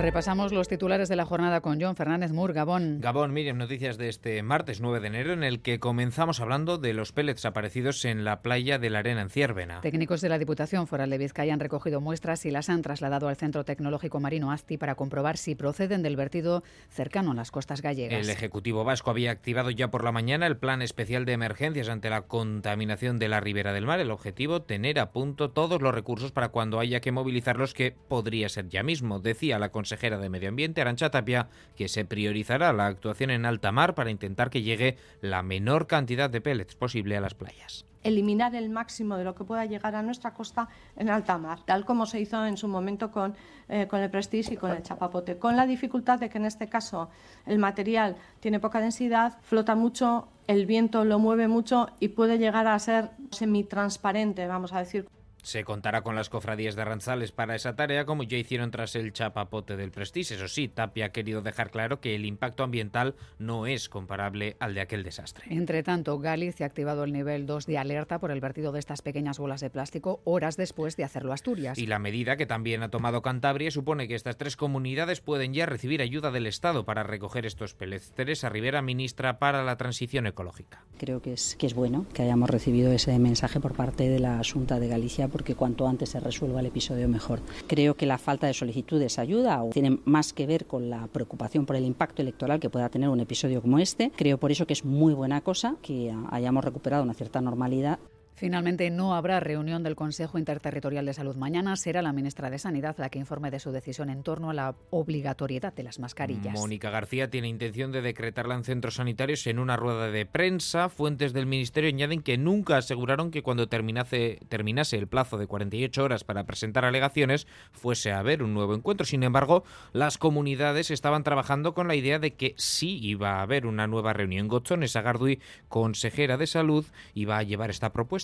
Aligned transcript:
Repasamos 0.00 0.50
los 0.50 0.66
titulares 0.66 1.10
de 1.10 1.16
la 1.16 1.26
jornada 1.26 1.60
con 1.60 1.78
John 1.78 1.94
Fernández 1.94 2.32
Mur, 2.32 2.54
Gabón. 2.54 3.02
Gabón, 3.02 3.34
Miriam, 3.34 3.58
noticias 3.58 3.98
de 3.98 4.08
este 4.08 4.42
martes 4.42 4.80
9 4.80 4.98
de 4.98 5.06
enero 5.08 5.34
en 5.34 5.44
el 5.44 5.60
que 5.60 5.78
comenzamos 5.78 6.40
hablando 6.40 6.78
de 6.78 6.94
los 6.94 7.12
pellets 7.12 7.44
aparecidos 7.44 8.06
en 8.06 8.24
la 8.24 8.40
playa 8.40 8.78
de 8.78 8.88
la 8.88 9.00
Arena 9.00 9.20
en 9.20 9.28
Ciervena. 9.28 9.82
Técnicos 9.82 10.22
de 10.22 10.30
la 10.30 10.38
Diputación 10.38 10.86
Foral 10.86 11.10
de 11.10 11.18
Vizcaya 11.18 11.52
han 11.52 11.60
recogido 11.60 12.00
muestras 12.00 12.46
y 12.46 12.50
las 12.50 12.70
han 12.70 12.80
trasladado 12.80 13.28
al 13.28 13.36
Centro 13.36 13.64
Tecnológico 13.66 14.20
Marino 14.20 14.50
ASTI 14.50 14.78
para 14.78 14.94
comprobar 14.94 15.36
si 15.36 15.54
proceden 15.54 16.02
del 16.02 16.16
vertido 16.16 16.62
cercano 16.88 17.32
a 17.32 17.34
las 17.34 17.50
costas 17.50 17.82
gallegas. 17.82 18.24
El 18.24 18.30
Ejecutivo 18.30 18.84
Vasco 18.84 19.10
había 19.10 19.30
activado 19.30 19.68
ya 19.68 19.90
por 19.90 20.02
la 20.02 20.12
mañana 20.12 20.46
el 20.46 20.56
plan 20.56 20.80
especial 20.80 21.26
de 21.26 21.34
emergencias 21.34 21.90
ante 21.90 22.08
la 22.08 22.22
contaminación 22.22 23.18
de 23.18 23.28
la 23.28 23.40
ribera 23.40 23.74
del 23.74 23.84
mar. 23.84 24.00
El 24.00 24.12
objetivo, 24.12 24.62
tener 24.62 24.98
a 24.98 25.10
punto 25.10 25.50
todos 25.50 25.82
los 25.82 25.94
recursos 25.94 26.32
para 26.32 26.48
cuando 26.48 26.80
haya 26.80 27.00
que 27.00 27.12
movilizarlos, 27.12 27.74
que 27.74 27.92
podría 27.92 28.48
ser 28.48 28.70
ya 28.70 28.82
mismo, 28.82 29.18
decía 29.18 29.58
la 29.58 29.70
consejera 29.70 29.89
consejera 29.90 30.18
de 30.18 30.28
Medio 30.28 30.48
Ambiente, 30.48 30.80
Arancha 30.80 31.10
Tapia, 31.10 31.48
que 31.74 31.88
se 31.88 32.04
priorizará 32.04 32.72
la 32.72 32.86
actuación 32.86 33.30
en 33.30 33.44
alta 33.44 33.72
mar 33.72 33.96
para 33.96 34.12
intentar 34.12 34.48
que 34.48 34.62
llegue 34.62 34.96
la 35.20 35.42
menor 35.42 35.88
cantidad 35.88 36.30
de 36.30 36.40
pellets 36.40 36.76
posible 36.76 37.16
a 37.16 37.20
las 37.20 37.34
playas 37.34 37.84
eliminar 38.02 38.54
el 38.54 38.70
máximo 38.70 39.18
de 39.18 39.24
lo 39.24 39.34
que 39.34 39.44
pueda 39.44 39.66
llegar 39.66 39.94
a 39.94 40.02
nuestra 40.02 40.32
costa 40.32 40.68
en 40.96 41.10
alta 41.10 41.36
mar, 41.36 41.58
tal 41.66 41.84
como 41.84 42.06
se 42.06 42.18
hizo 42.18 42.46
en 42.46 42.56
su 42.56 42.66
momento 42.66 43.10
con, 43.10 43.34
eh, 43.68 43.86
con 43.88 44.00
el 44.00 44.08
Prestige 44.08 44.54
y 44.54 44.56
con 44.56 44.70
el 44.70 44.82
Chapapote, 44.82 45.36
con 45.36 45.54
la 45.54 45.66
dificultad 45.66 46.18
de 46.18 46.30
que 46.30 46.38
en 46.38 46.46
este 46.46 46.66
caso 46.66 47.10
el 47.44 47.58
material 47.58 48.16
tiene 48.40 48.58
poca 48.58 48.80
densidad, 48.80 49.36
flota 49.42 49.74
mucho, 49.74 50.28
el 50.46 50.64
viento 50.64 51.04
lo 51.04 51.18
mueve 51.18 51.46
mucho 51.46 51.90
y 52.00 52.08
puede 52.08 52.38
llegar 52.38 52.68
a 52.68 52.78
ser 52.78 53.10
semitransparente, 53.32 54.46
vamos 54.46 54.72
a 54.72 54.78
decir. 54.78 55.06
Se 55.42 55.64
contará 55.64 56.02
con 56.02 56.14
las 56.14 56.28
cofradías 56.28 56.76
de 56.76 56.82
Aranzales 56.82 57.32
para 57.32 57.54
esa 57.54 57.76
tarea, 57.76 58.04
como 58.04 58.22
ya 58.22 58.36
hicieron 58.36 58.70
tras 58.70 58.94
el 58.96 59.12
chapapote 59.12 59.76
del 59.76 59.90
Prestige. 59.90 60.34
Eso 60.34 60.48
sí, 60.48 60.68
Tapia 60.68 61.06
ha 61.06 61.12
querido 61.12 61.42
dejar 61.42 61.70
claro 61.70 62.00
que 62.00 62.14
el 62.14 62.24
impacto 62.24 62.62
ambiental 62.62 63.14
no 63.38 63.66
es 63.66 63.88
comparable 63.88 64.56
al 64.60 64.74
de 64.74 64.80
aquel 64.80 65.02
desastre. 65.02 65.44
Entre 65.50 65.82
tanto, 65.82 66.18
Galicia 66.18 66.66
ha 66.66 66.68
activado 66.68 67.04
el 67.04 67.12
nivel 67.12 67.46
2 67.46 67.66
de 67.66 67.78
alerta 67.78 68.18
por 68.18 68.30
el 68.30 68.40
vertido 68.40 68.72
de 68.72 68.78
estas 68.78 69.02
pequeñas 69.02 69.38
bolas 69.38 69.60
de 69.60 69.70
plástico 69.70 70.20
horas 70.24 70.56
después 70.56 70.96
de 70.96 71.04
hacerlo 71.04 71.32
Asturias. 71.32 71.78
Y 71.78 71.86
la 71.86 71.98
medida 71.98 72.36
que 72.36 72.46
también 72.46 72.82
ha 72.82 72.90
tomado 72.90 73.22
Cantabria 73.22 73.70
supone 73.70 74.08
que 74.08 74.14
estas 74.14 74.36
tres 74.36 74.56
comunidades 74.56 75.20
pueden 75.20 75.54
ya 75.54 75.66
recibir 75.66 76.02
ayuda 76.02 76.30
del 76.30 76.46
Estado 76.46 76.84
para 76.84 77.02
recoger 77.02 77.46
estos 77.46 77.74
pellets. 77.74 78.12
Teresa 78.12 78.48
Rivera, 78.48 78.82
ministra 78.82 79.38
para 79.38 79.64
la 79.64 79.76
Transición 79.76 80.26
Ecológica. 80.26 80.84
Creo 80.98 81.22
que 81.22 81.32
es, 81.32 81.56
que 81.56 81.66
es 81.66 81.74
bueno 81.74 82.06
que 82.12 82.22
hayamos 82.22 82.50
recibido 82.50 82.92
ese 82.92 83.18
mensaje 83.18 83.60
por 83.60 83.74
parte 83.74 84.08
de 84.08 84.18
la 84.18 84.40
Junta 84.44 84.78
de 84.78 84.88
Galicia 84.88 85.28
porque 85.30 85.54
cuanto 85.54 85.86
antes 85.88 86.10
se 86.10 86.20
resuelva 86.20 86.60
el 86.60 86.66
episodio 86.66 87.08
mejor. 87.08 87.40
Creo 87.66 87.94
que 87.94 88.06
la 88.06 88.18
falta 88.18 88.46
de 88.46 88.54
solicitudes 88.54 89.18
ayuda 89.18 89.62
o 89.62 89.70
tiene 89.70 89.98
más 90.04 90.32
que 90.32 90.46
ver 90.46 90.66
con 90.66 90.90
la 90.90 91.06
preocupación 91.06 91.66
por 91.66 91.76
el 91.76 91.84
impacto 91.84 92.22
electoral 92.22 92.60
que 92.60 92.70
pueda 92.70 92.88
tener 92.88 93.08
un 93.08 93.20
episodio 93.20 93.62
como 93.62 93.78
este. 93.78 94.10
Creo 94.16 94.38
por 94.38 94.52
eso 94.52 94.66
que 94.66 94.72
es 94.72 94.84
muy 94.84 95.14
buena 95.14 95.40
cosa 95.40 95.76
que 95.82 96.14
hayamos 96.30 96.64
recuperado 96.64 97.02
una 97.02 97.14
cierta 97.14 97.40
normalidad 97.40 97.98
Finalmente, 98.34 98.88
no 98.88 99.14
habrá 99.14 99.38
reunión 99.38 99.82
del 99.82 99.96
Consejo 99.96 100.38
Interterritorial 100.38 101.04
de 101.04 101.12
Salud 101.12 101.36
mañana. 101.36 101.76
Será 101.76 102.00
la 102.00 102.12
ministra 102.14 102.48
de 102.48 102.58
Sanidad 102.58 102.96
la 102.98 103.10
que 103.10 103.18
informe 103.18 103.50
de 103.50 103.60
su 103.60 103.70
decisión 103.70 104.08
en 104.08 104.22
torno 104.22 104.48
a 104.48 104.54
la 104.54 104.74
obligatoriedad 104.88 105.74
de 105.74 105.82
las 105.82 105.98
mascarillas. 105.98 106.54
Mónica 106.54 106.88
García 106.88 107.28
tiene 107.28 107.48
intención 107.48 107.92
de 107.92 108.00
decretarla 108.00 108.54
en 108.54 108.64
centros 108.64 108.94
sanitarios 108.94 109.46
en 109.46 109.58
una 109.58 109.76
rueda 109.76 110.10
de 110.10 110.24
prensa. 110.24 110.88
Fuentes 110.88 111.34
del 111.34 111.44
Ministerio 111.44 111.88
añaden 111.88 112.22
que 112.22 112.38
nunca 112.38 112.78
aseguraron 112.78 113.30
que 113.30 113.42
cuando 113.42 113.68
terminase, 113.68 114.38
terminase 114.48 114.96
el 114.96 115.06
plazo 115.06 115.36
de 115.36 115.46
48 115.46 116.02
horas 116.02 116.24
para 116.24 116.44
presentar 116.44 116.86
alegaciones 116.86 117.46
fuese 117.72 118.10
a 118.10 118.20
haber 118.20 118.42
un 118.42 118.54
nuevo 118.54 118.74
encuentro. 118.74 119.04
Sin 119.04 119.22
embargo, 119.22 119.64
las 119.92 120.16
comunidades 120.16 120.90
estaban 120.90 121.24
trabajando 121.24 121.74
con 121.74 121.88
la 121.88 121.94
idea 121.94 122.18
de 122.18 122.32
que 122.32 122.54
sí 122.56 122.98
iba 123.02 123.32
a 123.32 123.42
haber 123.42 123.66
una 123.66 123.86
nueva 123.86 124.14
reunión. 124.14 124.48
Gotzón 124.48 124.86
Sagardui, 124.88 125.40
consejera 125.68 126.38
de 126.38 126.46
Salud, 126.46 126.86
iba 127.12 127.36
a 127.36 127.42
llevar 127.42 127.68
esta 127.68 127.92
propuesta 127.92 128.19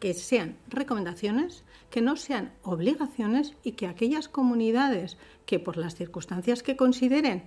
que 0.00 0.14
sean 0.14 0.58
recomendaciones, 0.68 1.64
que 1.90 2.02
no 2.02 2.16
sean 2.16 2.52
obligaciones 2.62 3.54
y 3.62 3.72
que 3.72 3.86
aquellas 3.86 4.28
comunidades 4.28 5.16
que 5.46 5.58
por 5.58 5.76
las 5.76 5.94
circunstancias 5.94 6.62
que 6.62 6.76
consideren, 6.76 7.44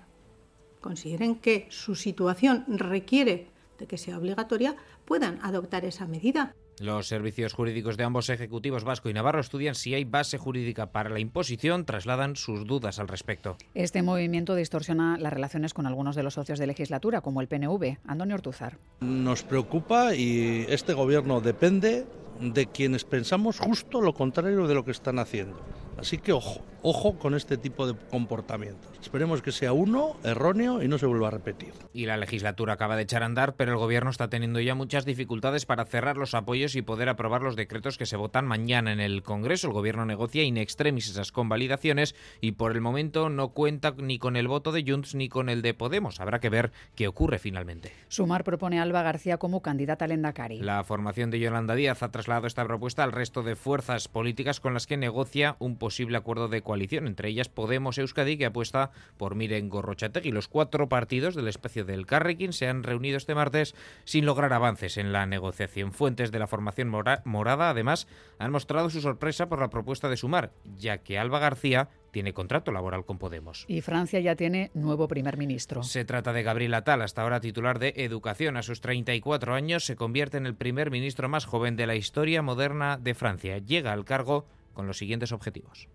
consideren 0.82 1.36
que 1.36 1.68
su 1.70 1.96
situación 1.96 2.66
requiere 2.68 3.50
de 3.78 3.88
que 3.88 3.98
sea 3.98 4.18
obligatoria, 4.18 4.76
puedan 5.06 5.40
adoptar 5.44 5.86
esa 5.86 6.08
medida. 6.08 6.56
Los 6.80 7.08
servicios 7.08 7.54
jurídicos 7.54 7.98
de 7.98 8.04
ambos 8.04 8.30
ejecutivos 8.30 8.84
vasco 8.84 9.10
y 9.10 9.14
navarro 9.14 9.40
estudian 9.40 9.74
si 9.74 9.96
hay 9.96 10.04
base 10.04 10.38
jurídica 10.38 10.92
para 10.92 11.10
la 11.10 11.20
imposición, 11.20 11.86
trasladan 11.86 12.36
sus 12.36 12.68
dudas 12.68 13.00
al 13.00 13.08
respecto. 13.08 13.58
Este 13.74 14.04
movimiento 14.04 14.54
distorsiona 14.54 15.18
las 15.18 15.34
relaciones 15.34 15.74
con 15.74 15.88
algunos 15.88 16.16
de 16.16 16.24
los 16.24 16.36
socios 16.36 16.60
de 16.60 16.68
legislatura, 16.68 17.22
como 17.22 17.42
el 17.42 17.48
PNV. 17.48 17.98
Antonio 18.06 18.36
Ortuzar. 18.36 18.78
Nos 19.00 19.44
preocupa 19.44 20.14
y 20.14 20.66
este 20.70 20.94
gobierno 20.94 21.42
depende 21.42 22.06
de 22.40 22.68
quienes 22.68 23.04
pensamos 23.04 23.60
justo 23.60 24.02
lo 24.02 24.14
contrario 24.14 24.68
de 24.68 24.76
lo 24.76 24.86
que 24.86 24.92
están 24.92 25.18
haciendo. 25.18 25.60
Así 25.98 26.18
que 26.18 26.32
ojo, 26.32 26.64
ojo 26.84 27.18
con 27.18 27.34
este 27.34 27.58
tipo 27.58 27.88
de 27.88 27.96
comportamientos. 28.10 28.92
Esperemos 29.02 29.42
que 29.42 29.52
sea 29.52 29.74
uno 29.74 30.16
erróneo 30.24 30.84
y 30.84 30.88
no 30.88 30.98
se 30.98 31.06
vuelva 31.06 31.30
a 31.30 31.32
repetir. 31.32 31.74
Y 31.94 32.06
la 32.06 32.18
legislatura 32.18 32.74
acaba 32.74 32.96
de 32.96 33.04
echar 33.04 33.24
a 33.24 33.26
andar, 33.26 33.56
pero 33.56 33.72
el 33.72 33.78
gobierno 33.78 34.10
está 34.10 34.30
teniendo 34.30 34.60
ya 34.60 34.76
muchas 34.76 35.06
dificultades 35.06 35.66
para 35.66 35.86
cerrar 35.86 36.18
los 36.18 36.34
apoyos 36.34 36.76
y 36.76 36.82
poder 36.82 37.10
aprobar 37.10 37.42
los 37.42 37.56
decretos 37.56 37.98
que 37.98 38.06
se 38.06 38.18
votan 38.18 38.46
mañana 38.46 38.92
en 38.92 39.00
el 39.00 39.24
Congreso. 39.24 39.68
El 39.68 39.74
gobierno 39.74 40.06
negocia 40.06 40.44
in 40.44 40.58
extremis 40.58 41.10
esas 41.10 41.32
convalidaciones 41.32 42.16
y 42.42 42.54
por 42.54 42.74
el 42.74 42.82
momento 42.82 43.30
no 43.30 43.50
cuenta 43.50 43.94
ni 43.98 44.20
con 44.20 44.36
el 44.36 44.48
voto 44.48 44.72
de 44.72 44.84
Junts 44.88 45.16
ni 45.16 45.30
con 45.30 45.50
el 45.50 45.62
de 45.62 45.74
Podemos. 45.74 46.20
Habrá 46.20 46.40
que 46.40 46.50
ver 46.50 46.72
qué 46.96 47.08
ocurre 47.08 47.40
finalmente. 47.40 47.92
Sumar 48.08 48.44
propone 48.44 48.80
a 48.80 48.84
Alba 48.84 49.04
García 49.04 49.38
como 49.38 49.62
candidata 49.62 50.06
al 50.06 50.12
Endacari. 50.12 50.60
La 50.60 50.84
formación 50.84 51.32
de 51.32 51.40
Yolanda 51.40 51.76
Díaz 51.76 52.04
ha 52.04 52.12
trasladado 52.12 52.48
esta 52.48 52.66
propuesta 52.66 53.04
al 53.04 53.12
resto 53.12 53.44
de 53.44 53.56
fuerzas 53.56 54.08
políticas 54.08 54.60
con 54.60 54.74
las 54.74 54.88
que 54.88 54.98
negocia 54.98 55.56
un 55.60 55.78
posible 55.88 56.18
acuerdo 56.18 56.50
de 56.50 56.64
coalición, 56.64 57.08
entre 57.08 57.30
ellas 57.30 57.48
Podemos 57.48 57.98
Euskadi, 57.98 58.38
que 58.38 58.46
apuesta 58.46 58.92
por 59.16 59.36
Miren 59.36 59.70
Gorrochategui. 59.70 60.34
Los 60.34 60.50
cuatro 60.50 60.90
partidos 60.90 61.34
del 61.34 61.48
espacio 61.48 61.86
del 61.86 62.06
Carrequín 62.06 62.52
se 62.52 62.68
han 62.68 62.84
reunido 62.84 63.16
este 63.16 63.36
martes 63.36 63.74
sin 64.04 64.26
lograr 64.26 64.52
avances 64.52 64.98
en 64.98 65.14
la 65.14 65.26
negociación. 65.26 65.94
Fuentes 65.94 66.30
de 66.34 66.40
la 66.40 66.48
formación 66.48 66.90
morada, 66.90 67.70
además, 67.70 68.06
han 68.38 68.52
mostrado 68.52 68.90
su 68.90 69.00
sorpresa 69.00 69.48
por 69.48 69.62
la 69.62 69.70
propuesta 69.70 70.10
de 70.10 70.18
sumar, 70.18 70.52
ya 70.78 70.98
que 70.98 71.18
Alba 71.18 71.40
García 71.40 71.88
tiene 72.12 72.34
contrato 72.34 72.74
laboral 72.74 73.06
con 73.06 73.18
Podemos. 73.18 73.64
Y 73.70 73.80
Francia 73.80 74.20
ya 74.20 74.36
tiene 74.36 74.72
nuevo 74.74 75.08
primer 75.08 75.38
ministro. 75.38 75.84
Se 75.84 76.04
trata 76.04 76.34
de 76.34 76.44
Gabriel 76.44 76.74
Attal, 76.74 77.02
hasta 77.02 77.22
ahora 77.22 77.40
titular 77.40 77.80
de 77.80 77.94
Educación. 77.96 78.58
A 78.58 78.62
sus 78.62 78.82
34 78.82 79.54
años 79.54 79.86
se 79.86 79.96
convierte 79.96 80.36
en 80.36 80.48
el 80.48 80.56
primer 80.56 80.92
ministro 80.92 81.30
más 81.30 81.46
joven 81.46 81.78
de 81.78 81.88
la 81.88 81.96
historia 81.96 82.42
moderna 82.42 82.98
de 82.98 83.16
Francia. 83.16 83.60
Llega 83.60 83.94
al 83.94 84.04
cargo 84.04 84.48
con 84.78 84.86
los 84.86 85.00
siguientes 85.00 85.32
objetivos. 85.32 85.88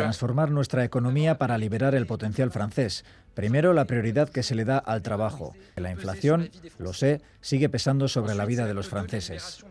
Transformar 0.00 0.50
nuestra 0.50 0.84
economía 0.84 1.36
para 1.36 1.58
liberar 1.58 1.94
el 1.94 2.06
potencial 2.06 2.50
francés. 2.50 3.04
Primero, 3.34 3.74
la 3.74 3.84
prioridad 3.84 4.30
que 4.30 4.42
se 4.42 4.54
le 4.54 4.64
da 4.64 4.78
al 4.78 5.02
trabajo. 5.02 5.54
La 5.76 5.90
inflación, 5.90 6.50
lo 6.78 6.94
sé, 6.94 7.20
sigue 7.42 7.68
pesando 7.68 8.08
sobre 8.08 8.34
la 8.34 8.46
vida 8.46 8.64
de 8.64 8.72
los 8.72 8.88
franceses. 8.88 9.66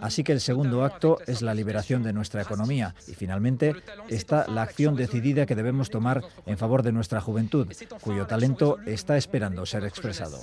Así 0.00 0.24
que 0.24 0.32
el 0.32 0.40
segundo 0.40 0.84
acto 0.84 1.18
es 1.28 1.42
la 1.42 1.54
liberación 1.54 2.02
de 2.02 2.12
nuestra 2.12 2.42
economía. 2.42 2.96
Y 3.06 3.14
finalmente 3.14 3.76
está 4.08 4.48
la 4.48 4.62
acción 4.62 4.96
decidida 4.96 5.46
que 5.46 5.54
debemos 5.54 5.90
tomar 5.90 6.24
en 6.44 6.58
favor 6.58 6.82
de 6.82 6.90
nuestra 6.90 7.20
juventud, 7.20 7.68
cuyo 8.00 8.26
talento 8.26 8.78
está 8.84 9.16
esperando 9.16 9.64
ser 9.64 9.84
expresado. 9.84 10.40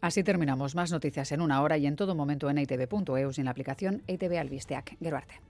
Así 0.00 0.22
terminamos. 0.22 0.74
Más 0.74 0.90
noticias 0.90 1.32
en 1.32 1.40
una 1.40 1.62
hora 1.62 1.78
y 1.78 1.86
en 1.86 1.96
todo 1.96 2.14
momento 2.14 2.48
en 2.50 2.58
itv.eus 2.58 3.38
y 3.38 3.40
en 3.40 3.44
la 3.44 3.50
aplicación 3.50 4.02
ITV 4.06 4.38
Albisteac. 4.38 4.96
Geruarte. 4.98 5.40